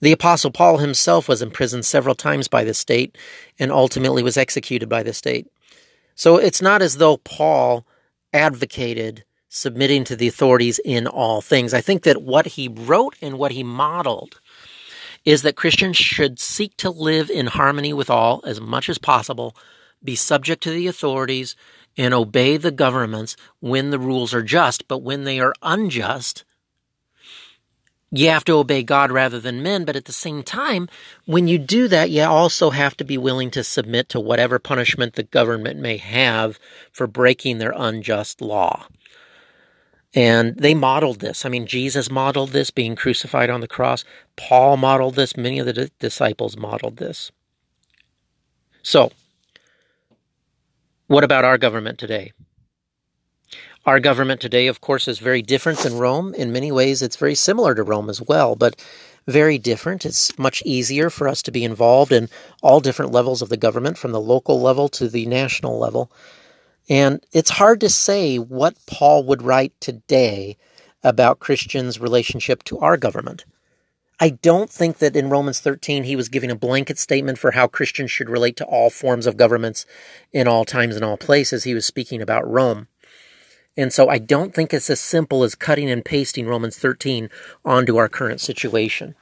The 0.00 0.12
Apostle 0.12 0.50
Paul 0.50 0.78
himself 0.78 1.28
was 1.28 1.40
imprisoned 1.40 1.86
several 1.86 2.14
times 2.14 2.48
by 2.48 2.64
the 2.64 2.74
state 2.74 3.16
and 3.58 3.72
ultimately 3.72 4.22
was 4.22 4.36
executed 4.36 4.88
by 4.88 5.02
the 5.02 5.14
state. 5.14 5.46
So 6.14 6.36
it's 6.36 6.60
not 6.60 6.82
as 6.82 6.98
though 6.98 7.16
Paul 7.18 7.86
advocated 8.32 9.24
submitting 9.48 10.04
to 10.04 10.16
the 10.16 10.28
authorities 10.28 10.78
in 10.84 11.06
all 11.06 11.40
things. 11.40 11.72
I 11.72 11.80
think 11.80 12.02
that 12.02 12.22
what 12.22 12.46
he 12.46 12.68
wrote 12.68 13.16
and 13.22 13.38
what 13.38 13.52
he 13.52 13.62
modeled 13.62 14.40
is 15.24 15.42
that 15.42 15.56
Christians 15.56 15.96
should 15.96 16.38
seek 16.38 16.76
to 16.76 16.90
live 16.90 17.30
in 17.30 17.46
harmony 17.46 17.92
with 17.92 18.10
all 18.10 18.42
as 18.46 18.60
much 18.60 18.88
as 18.88 18.98
possible, 18.98 19.56
be 20.04 20.14
subject 20.14 20.62
to 20.62 20.70
the 20.70 20.86
authorities, 20.86 21.56
and 21.96 22.12
obey 22.12 22.56
the 22.56 22.70
governments 22.70 23.36
when 23.60 23.90
the 23.90 23.98
rules 23.98 24.34
are 24.34 24.42
just, 24.42 24.86
but 24.88 24.98
when 24.98 25.24
they 25.24 25.40
are 25.40 25.54
unjust, 25.62 26.44
you 28.10 28.28
have 28.28 28.44
to 28.44 28.54
obey 28.54 28.82
God 28.82 29.10
rather 29.10 29.40
than 29.40 29.62
men. 29.62 29.84
But 29.84 29.96
at 29.96 30.04
the 30.04 30.12
same 30.12 30.42
time, 30.42 30.88
when 31.24 31.48
you 31.48 31.58
do 31.58 31.88
that, 31.88 32.10
you 32.10 32.22
also 32.22 32.70
have 32.70 32.96
to 32.98 33.04
be 33.04 33.18
willing 33.18 33.50
to 33.52 33.64
submit 33.64 34.08
to 34.10 34.20
whatever 34.20 34.58
punishment 34.58 35.14
the 35.14 35.22
government 35.24 35.80
may 35.80 35.96
have 35.96 36.58
for 36.92 37.06
breaking 37.06 37.58
their 37.58 37.74
unjust 37.76 38.40
law. 38.40 38.86
And 40.14 40.56
they 40.56 40.72
modeled 40.72 41.20
this. 41.20 41.44
I 41.44 41.50
mean, 41.50 41.66
Jesus 41.66 42.10
modeled 42.10 42.50
this, 42.50 42.70
being 42.70 42.96
crucified 42.96 43.50
on 43.50 43.60
the 43.60 43.68
cross. 43.68 44.04
Paul 44.36 44.76
modeled 44.78 45.14
this. 45.14 45.36
Many 45.36 45.58
of 45.58 45.66
the 45.66 45.90
disciples 45.98 46.56
modeled 46.56 46.96
this. 46.96 47.30
So, 48.82 49.10
what 51.06 51.24
about 51.24 51.44
our 51.44 51.58
government 51.58 51.98
today? 51.98 52.32
Our 53.84 54.00
government 54.00 54.40
today, 54.40 54.66
of 54.66 54.80
course, 54.80 55.06
is 55.06 55.20
very 55.20 55.42
different 55.42 55.78
than 55.78 55.98
Rome. 55.98 56.34
In 56.34 56.52
many 56.52 56.72
ways, 56.72 57.02
it's 57.02 57.16
very 57.16 57.36
similar 57.36 57.74
to 57.74 57.84
Rome 57.84 58.10
as 58.10 58.20
well, 58.20 58.56
but 58.56 58.82
very 59.28 59.58
different. 59.58 60.04
It's 60.04 60.36
much 60.38 60.62
easier 60.64 61.08
for 61.08 61.28
us 61.28 61.42
to 61.42 61.52
be 61.52 61.62
involved 61.62 62.10
in 62.10 62.28
all 62.62 62.80
different 62.80 63.12
levels 63.12 63.42
of 63.42 63.48
the 63.48 63.56
government, 63.56 63.96
from 63.96 64.10
the 64.10 64.20
local 64.20 64.60
level 64.60 64.88
to 64.90 65.08
the 65.08 65.26
national 65.26 65.78
level. 65.78 66.10
And 66.88 67.24
it's 67.32 67.50
hard 67.50 67.80
to 67.80 67.88
say 67.88 68.38
what 68.38 68.76
Paul 68.86 69.24
would 69.24 69.42
write 69.42 69.72
today 69.80 70.56
about 71.04 71.38
Christians' 71.38 72.00
relationship 72.00 72.64
to 72.64 72.78
our 72.80 72.96
government. 72.96 73.44
I 74.18 74.30
don't 74.30 74.70
think 74.70 74.98
that 74.98 75.14
in 75.14 75.28
Romans 75.28 75.60
13 75.60 76.04
he 76.04 76.16
was 76.16 76.30
giving 76.30 76.50
a 76.50 76.56
blanket 76.56 76.98
statement 76.98 77.38
for 77.38 77.50
how 77.50 77.66
Christians 77.66 78.10
should 78.10 78.30
relate 78.30 78.56
to 78.56 78.64
all 78.64 78.88
forms 78.88 79.26
of 79.26 79.36
governments 79.36 79.84
in 80.32 80.48
all 80.48 80.64
times 80.64 80.96
and 80.96 81.04
all 81.04 81.18
places. 81.18 81.64
He 81.64 81.74
was 81.74 81.84
speaking 81.84 82.22
about 82.22 82.50
Rome. 82.50 82.88
And 83.76 83.92
so 83.92 84.08
I 84.08 84.18
don't 84.18 84.54
think 84.54 84.72
it's 84.72 84.88
as 84.88 85.00
simple 85.00 85.44
as 85.44 85.54
cutting 85.54 85.90
and 85.90 86.04
pasting 86.04 86.46
Romans 86.46 86.78
13 86.78 87.28
onto 87.62 87.96
our 87.96 88.08
current 88.08 88.40
situation. 88.40 89.14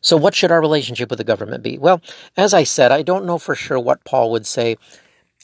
So, 0.00 0.18
what 0.18 0.34
should 0.34 0.50
our 0.50 0.60
relationship 0.60 1.08
with 1.08 1.18
the 1.18 1.24
government 1.24 1.62
be? 1.62 1.78
Well, 1.78 2.02
as 2.36 2.52
I 2.52 2.64
said, 2.64 2.92
I 2.92 3.00
don't 3.00 3.24
know 3.24 3.38
for 3.38 3.54
sure 3.54 3.78
what 3.80 4.04
Paul 4.04 4.30
would 4.32 4.46
say, 4.46 4.76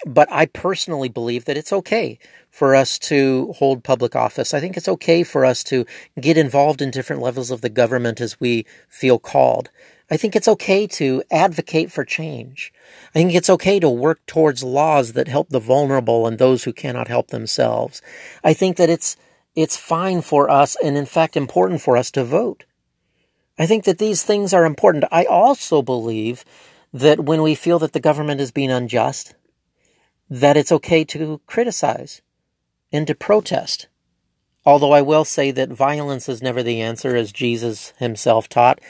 but 0.06 0.30
I 0.30 0.46
personally 0.46 1.08
believe 1.08 1.44
that 1.44 1.56
it's 1.56 1.72
okay 1.72 2.18
for 2.50 2.74
us 2.74 2.98
to 3.00 3.52
hold 3.58 3.84
public 3.84 4.16
office. 4.16 4.54
I 4.54 4.60
think 4.60 4.76
it's 4.76 4.88
okay 4.88 5.22
for 5.22 5.44
us 5.44 5.62
to 5.64 5.84
get 6.20 6.36
involved 6.36 6.82
in 6.82 6.90
different 6.90 7.22
levels 7.22 7.50
of 7.50 7.60
the 7.60 7.68
government 7.68 8.20
as 8.20 8.40
we 8.40 8.66
feel 8.88 9.18
called. 9.18 9.70
I 10.10 10.16
think 10.16 10.34
it's 10.34 10.48
okay 10.48 10.86
to 10.88 11.22
advocate 11.30 11.92
for 11.92 12.04
change. 12.04 12.72
I 13.14 13.18
think 13.20 13.32
it's 13.32 13.50
okay 13.50 13.78
to 13.78 13.88
work 13.88 14.24
towards 14.26 14.64
laws 14.64 15.12
that 15.12 15.28
help 15.28 15.50
the 15.50 15.60
vulnerable 15.60 16.26
and 16.26 16.38
those 16.38 16.64
who 16.64 16.72
cannot 16.72 17.08
help 17.08 17.28
themselves. 17.28 18.02
I 18.42 18.52
think 18.52 18.76
that 18.76 18.90
it's 18.90 19.16
it's 19.54 19.76
fine 19.76 20.22
for 20.22 20.48
us 20.50 20.76
and 20.82 20.96
in 20.96 21.06
fact 21.06 21.36
important 21.36 21.80
for 21.80 21.96
us 21.96 22.10
to 22.12 22.24
vote. 22.24 22.64
I 23.58 23.66
think 23.66 23.84
that 23.84 23.98
these 23.98 24.22
things 24.22 24.54
are 24.54 24.64
important. 24.64 25.04
I 25.12 25.24
also 25.24 25.82
believe 25.82 26.44
that 26.92 27.20
when 27.20 27.42
we 27.42 27.54
feel 27.54 27.78
that 27.80 27.92
the 27.92 28.00
government 28.00 28.40
is 28.40 28.50
being 28.50 28.70
unjust, 28.70 29.34
that 30.30 30.56
it's 30.56 30.70
okay 30.70 31.04
to 31.04 31.40
criticize 31.46 32.22
and 32.92 33.06
to 33.08 33.14
protest. 33.14 33.88
Although 34.64 34.92
I 34.92 35.02
will 35.02 35.24
say 35.24 35.50
that 35.50 35.70
violence 35.70 36.28
is 36.28 36.40
never 36.40 36.62
the 36.62 36.80
answer, 36.80 37.16
as 37.16 37.32
Jesus 37.32 37.92
himself 37.98 38.48
taught. 38.48 38.80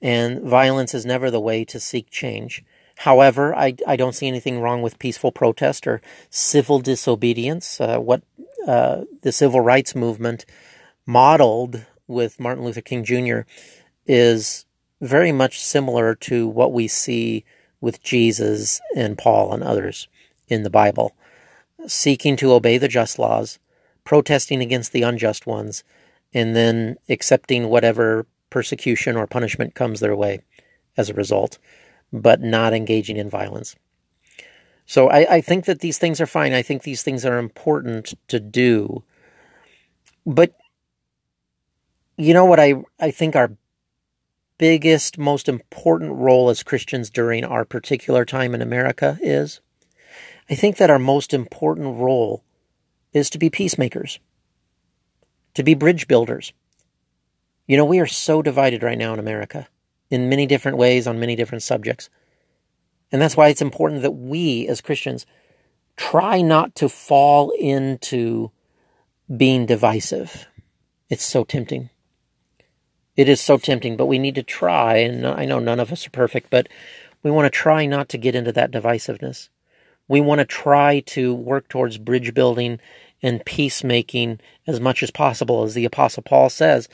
And 0.00 0.42
violence 0.42 0.94
is 0.94 1.04
never 1.04 1.30
the 1.30 1.40
way 1.40 1.64
to 1.66 1.80
seek 1.80 2.10
change. 2.10 2.64
However, 2.98 3.54
I, 3.54 3.76
I 3.86 3.96
don't 3.96 4.14
see 4.14 4.28
anything 4.28 4.60
wrong 4.60 4.80
with 4.80 4.98
peaceful 4.98 5.32
protest 5.32 5.86
or 5.86 6.00
civil 6.30 6.78
disobedience. 6.78 7.80
Uh, 7.80 7.98
what 7.98 8.22
uh, 8.66 9.02
the 9.22 9.32
civil 9.32 9.60
rights 9.60 9.94
movement 9.94 10.46
modeled 11.04 11.84
with 12.06 12.40
Martin 12.40 12.64
Luther 12.64 12.80
King 12.80 13.04
Jr. 13.04 13.40
is 14.06 14.64
very 15.00 15.32
much 15.32 15.60
similar 15.60 16.14
to 16.14 16.46
what 16.46 16.72
we 16.72 16.88
see 16.88 17.44
with 17.80 18.02
Jesus 18.02 18.80
and 18.94 19.18
Paul 19.18 19.52
and 19.52 19.62
others 19.62 20.08
in 20.48 20.62
the 20.62 20.70
Bible, 20.70 21.16
seeking 21.86 22.36
to 22.36 22.52
obey 22.52 22.78
the 22.78 22.88
just 22.88 23.18
laws, 23.18 23.58
protesting 24.04 24.60
against 24.60 24.92
the 24.92 25.02
unjust 25.02 25.46
ones, 25.46 25.84
and 26.32 26.54
then 26.54 26.96
accepting 27.08 27.68
whatever 27.68 28.26
persecution 28.50 29.16
or 29.16 29.26
punishment 29.26 29.74
comes 29.74 30.00
their 30.00 30.16
way 30.16 30.40
as 30.96 31.10
a 31.10 31.14
result, 31.14 31.58
but 32.12 32.40
not 32.40 32.72
engaging 32.72 33.16
in 33.16 33.28
violence. 33.28 33.76
So 34.86 35.10
I, 35.10 35.36
I, 35.36 35.40
think 35.40 35.64
that 35.64 35.80
these 35.80 35.98
things 35.98 36.20
are 36.20 36.26
fine. 36.26 36.52
I 36.52 36.62
think 36.62 36.82
these 36.82 37.02
things 37.02 37.24
are 37.24 37.38
important 37.38 38.14
to 38.28 38.38
do. 38.38 39.02
But 40.24 40.52
you 42.16 42.32
know 42.32 42.44
what 42.44 42.60
I, 42.60 42.74
I 43.00 43.10
think 43.10 43.34
our 43.34 43.56
biggest, 44.58 45.18
most 45.18 45.48
important 45.48 46.12
role 46.12 46.48
as 46.48 46.62
Christians 46.62 47.10
during 47.10 47.44
our 47.44 47.64
particular 47.64 48.24
time 48.24 48.54
in 48.54 48.62
America 48.62 49.18
is? 49.20 49.60
I 50.48 50.54
think 50.54 50.76
that 50.76 50.90
our 50.90 50.98
most 50.98 51.34
important 51.34 51.98
role 51.98 52.44
is 53.12 53.30
to 53.30 53.38
be 53.38 53.50
peacemakers, 53.50 54.20
to 55.54 55.62
be 55.62 55.74
bridge 55.74 56.06
builders. 56.06 56.52
You 57.66 57.76
know, 57.76 57.84
we 57.84 57.98
are 57.98 58.06
so 58.06 58.42
divided 58.42 58.82
right 58.82 58.98
now 58.98 59.12
in 59.12 59.18
America 59.18 59.68
in 60.10 60.28
many 60.28 60.46
different 60.46 60.78
ways 60.78 61.06
on 61.06 61.18
many 61.18 61.34
different 61.34 61.62
subjects. 61.62 62.08
And 63.10 63.20
that's 63.20 63.36
why 63.36 63.48
it's 63.48 63.62
important 63.62 64.02
that 64.02 64.12
we 64.12 64.68
as 64.68 64.80
Christians 64.80 65.26
try 65.96 66.42
not 66.42 66.74
to 66.76 66.88
fall 66.88 67.50
into 67.50 68.50
being 69.34 69.66
divisive. 69.66 70.46
It's 71.08 71.24
so 71.24 71.44
tempting. 71.44 71.90
It 73.16 73.28
is 73.28 73.40
so 73.40 73.56
tempting, 73.56 73.96
but 73.96 74.06
we 74.06 74.18
need 74.18 74.34
to 74.34 74.42
try. 74.42 74.96
And 74.96 75.26
I 75.26 75.44
know 75.44 75.58
none 75.58 75.80
of 75.80 75.90
us 75.90 76.06
are 76.06 76.10
perfect, 76.10 76.50
but 76.50 76.68
we 77.22 77.30
want 77.30 77.46
to 77.46 77.58
try 77.58 77.86
not 77.86 78.08
to 78.10 78.18
get 78.18 78.34
into 78.34 78.52
that 78.52 78.70
divisiveness. 78.70 79.48
We 80.08 80.20
want 80.20 80.40
to 80.40 80.44
try 80.44 81.00
to 81.00 81.34
work 81.34 81.68
towards 81.68 81.98
bridge 81.98 82.34
building 82.34 82.80
and 83.22 83.44
peacemaking 83.44 84.40
as 84.66 84.80
much 84.80 85.02
as 85.02 85.10
possible, 85.10 85.62
as 85.64 85.74
the 85.74 85.84
Apostle 85.84 86.22
Paul 86.22 86.50
says 86.50 86.88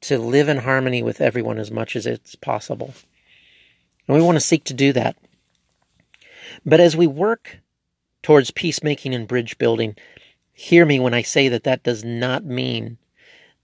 to 0.00 0.18
live 0.18 0.48
in 0.48 0.58
harmony 0.58 1.02
with 1.02 1.20
everyone 1.20 1.58
as 1.58 1.70
much 1.70 1.96
as 1.96 2.06
it's 2.06 2.34
possible. 2.34 2.94
And 4.06 4.16
we 4.16 4.22
want 4.22 4.36
to 4.36 4.40
seek 4.40 4.64
to 4.64 4.74
do 4.74 4.92
that. 4.92 5.16
But 6.64 6.80
as 6.80 6.96
we 6.96 7.06
work 7.06 7.58
towards 8.22 8.50
peacemaking 8.50 9.14
and 9.14 9.28
bridge 9.28 9.58
building, 9.58 9.96
hear 10.52 10.86
me 10.86 10.98
when 10.98 11.14
I 11.14 11.22
say 11.22 11.48
that 11.48 11.64
that 11.64 11.82
does 11.82 12.04
not 12.04 12.44
mean 12.44 12.98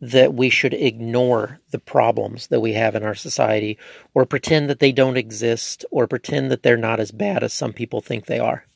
that 0.00 0.35
we 0.35 0.50
should 0.50 0.74
ignore 0.74 1.61
the 1.70 1.78
problems 1.78 2.48
that 2.48 2.61
we 2.61 2.74
have 2.74 2.94
in 2.94 3.04
our 3.04 3.14
society 3.14 3.78
or 4.12 4.26
pretend 4.26 4.68
that 4.68 4.80
they 4.80 4.92
don't 4.92 5.16
exist 5.16 5.85
or 5.90 6.07
pretend 6.07 6.50
that 6.50 6.62
they're 6.62 6.76
not 6.76 7.00
as 7.00 7.11
bad 7.11 7.42
as 7.42 7.52
some 7.52 7.72
people 7.72 8.00
think 8.00 8.26
they 8.26 8.38
are. 8.38 8.66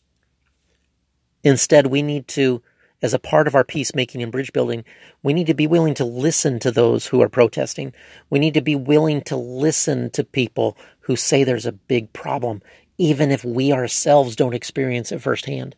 Instead, 1.45 1.87
we 1.87 2.03
need 2.03 2.29
to 2.29 2.63
as 3.01 3.15
a 3.15 3.19
part 3.19 3.47
of 3.47 3.55
our 3.55 3.65
peacemaking 3.65 4.23
and 4.23 4.33
bridge 4.33 4.53
building, 4.53 4.85
we 5.23 5.33
need 5.33 5.47
to 5.47 5.55
be 5.55 5.67
willing 5.67 5.95
to 5.95 6.05
listen 6.05 6.59
to 6.59 6.71
those 6.71 7.07
who 7.07 7.23
are 7.23 7.29
protesting. 7.29 7.93
We 8.29 8.39
need 8.39 8.55
to 8.55 8.61
be 8.61 8.75
willing 8.75 9.23
to 9.23 9.37
listen 9.37 10.11
to 10.11 10.25
people 10.25 10.77
who 11.01 11.15
say 11.15 11.45
there's 11.45 11.67
a 11.67 11.73
big 11.73 12.13
problem, 12.13 12.61
even 12.97 13.31
if 13.31 13.45
we 13.45 13.73
ourselves 13.73 14.35
don't 14.35 14.55
experience 14.55 15.13
it 15.13 15.23
firsthand. 15.23 15.77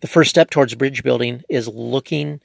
The 0.00 0.08
first 0.08 0.30
step 0.30 0.50
towards 0.50 0.74
bridge 0.74 1.02
building 1.02 1.42
is 1.48 1.68
looking 1.68 2.40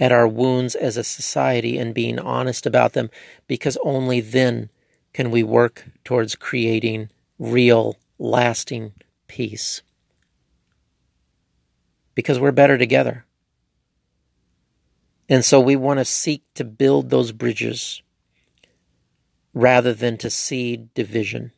at 0.00 0.12
our 0.12 0.28
wounds 0.28 0.74
as 0.74 0.96
a 0.96 1.04
society 1.04 1.76
and 1.76 1.94
being 1.94 2.18
honest 2.18 2.64
about 2.66 2.92
them, 2.92 3.10
because 3.46 3.76
only 3.82 4.20
then 4.20 4.70
can 5.12 5.30
we 5.30 5.42
work 5.42 5.86
towards 6.04 6.36
creating 6.36 7.10
real, 7.38 7.96
lasting 8.18 8.92
peace 9.26 9.82
because 12.18 12.40
we're 12.40 12.50
better 12.50 12.76
together. 12.76 13.24
And 15.28 15.44
so 15.44 15.60
we 15.60 15.76
want 15.76 16.00
to 16.00 16.04
seek 16.04 16.42
to 16.54 16.64
build 16.64 17.10
those 17.10 17.30
bridges 17.30 18.02
rather 19.54 19.94
than 19.94 20.16
to 20.16 20.28
seed 20.28 20.92
division. 20.94 21.52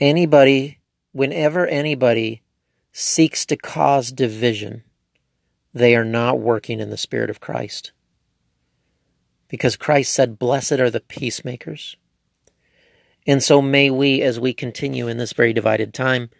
Anybody, 0.00 0.80
whenever 1.12 1.68
anybody 1.68 2.42
seeks 2.90 3.46
to 3.46 3.56
cause 3.56 4.10
division, 4.10 4.82
they 5.72 5.94
are 5.94 6.04
not 6.04 6.40
working 6.40 6.80
in 6.80 6.90
the 6.90 6.96
Spirit 6.96 7.30
of 7.30 7.38
Christ. 7.38 7.92
Because 9.46 9.76
Christ 9.76 10.12
said, 10.12 10.36
Blessed 10.36 10.80
are 10.80 10.90
the 10.90 10.98
peacemakers. 10.98 11.94
And 13.24 13.40
so 13.40 13.62
may 13.62 13.88
we, 13.88 14.20
as 14.20 14.40
we 14.40 14.52
continue 14.52 15.06
in 15.06 15.16
this 15.16 15.32
very 15.32 15.52
divided 15.52 15.94
time, 15.94 16.30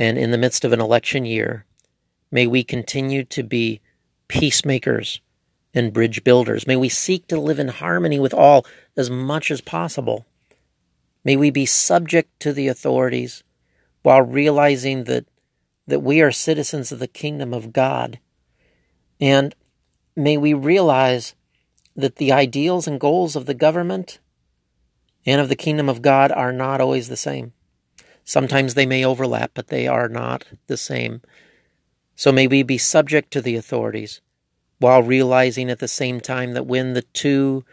and 0.00 0.16
in 0.16 0.30
the 0.30 0.38
midst 0.38 0.64
of 0.64 0.72
an 0.72 0.80
election 0.80 1.26
year, 1.26 1.66
may 2.32 2.46
we 2.46 2.64
continue 2.64 3.22
to 3.24 3.42
be 3.42 3.82
peacemakers 4.28 5.20
and 5.74 5.92
bridge 5.92 6.24
builders. 6.24 6.66
May 6.66 6.76
we 6.76 6.88
seek 6.88 7.26
to 7.28 7.38
live 7.38 7.58
in 7.58 7.68
harmony 7.68 8.18
with 8.18 8.32
all 8.32 8.64
as 8.96 9.10
much 9.10 9.50
as 9.50 9.60
possible. 9.60 10.24
May 11.22 11.36
we 11.36 11.50
be 11.50 11.66
subject 11.66 12.40
to 12.40 12.54
the 12.54 12.66
authorities 12.66 13.44
while 14.02 14.22
realizing 14.22 15.04
that, 15.04 15.26
that 15.86 16.00
we 16.00 16.22
are 16.22 16.32
citizens 16.32 16.90
of 16.90 16.98
the 16.98 17.06
kingdom 17.06 17.52
of 17.52 17.74
God. 17.74 18.18
And 19.20 19.54
may 20.16 20.38
we 20.38 20.54
realize 20.54 21.34
that 21.94 22.16
the 22.16 22.32
ideals 22.32 22.88
and 22.88 22.98
goals 22.98 23.36
of 23.36 23.44
the 23.44 23.52
government 23.52 24.18
and 25.26 25.42
of 25.42 25.50
the 25.50 25.56
kingdom 25.56 25.90
of 25.90 26.00
God 26.00 26.32
are 26.32 26.52
not 26.52 26.80
always 26.80 27.10
the 27.10 27.18
same. 27.18 27.52
Sometimes 28.30 28.74
they 28.74 28.86
may 28.86 29.04
overlap, 29.04 29.50
but 29.54 29.66
they 29.66 29.88
are 29.88 30.08
not 30.08 30.44
the 30.68 30.76
same. 30.76 31.20
So 32.14 32.30
may 32.30 32.46
we 32.46 32.62
be 32.62 32.78
subject 32.78 33.32
to 33.32 33.42
the 33.42 33.56
authorities 33.56 34.20
while 34.78 35.02
realizing 35.02 35.68
at 35.68 35.80
the 35.80 35.88
same 35.88 36.20
time 36.20 36.52
that 36.52 36.64
when 36.64 36.92
the 36.92 37.02
two 37.02 37.64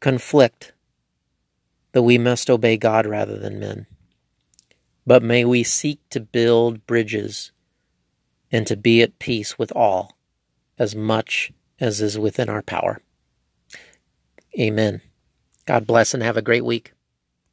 conflict, 0.00 0.74
that 1.92 2.02
we 2.02 2.18
must 2.18 2.50
obey 2.50 2.76
God 2.76 3.06
rather 3.06 3.38
than 3.38 3.58
men. 3.58 3.86
But 5.06 5.22
may 5.22 5.46
we 5.46 5.62
seek 5.62 6.00
to 6.10 6.20
build 6.20 6.86
bridges 6.86 7.50
and 8.52 8.66
to 8.66 8.76
be 8.76 9.00
at 9.00 9.18
peace 9.18 9.58
with 9.58 9.72
all 9.74 10.18
as 10.78 10.94
much 10.94 11.50
as 11.80 12.02
is 12.02 12.18
within 12.18 12.50
our 12.50 12.60
power. 12.60 13.00
Amen. 14.60 15.00
God 15.64 15.86
bless 15.86 16.12
and 16.12 16.22
have 16.22 16.36
a 16.36 16.42
great 16.42 16.66
week. 16.66 16.92